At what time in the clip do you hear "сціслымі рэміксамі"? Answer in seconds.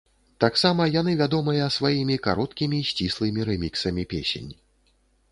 2.91-4.03